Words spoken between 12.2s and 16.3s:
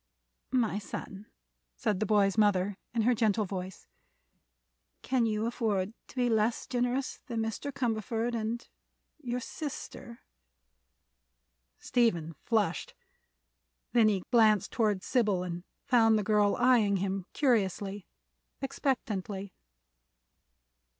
flushed. Then he glanced toward Sybil and found the